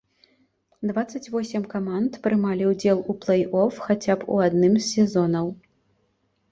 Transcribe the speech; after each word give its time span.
Дваццаць 0.91 1.29
восем 1.33 1.67
каманд 1.75 2.11
прымалі 2.23 2.63
ўдзел 2.71 2.97
у 3.13 3.19
плэй-оф 3.27 3.73
хаця 3.87 4.13
б 4.21 4.33
у 4.35 4.43
адным 4.49 4.73
з 4.83 4.85
сезонаў. 4.93 5.47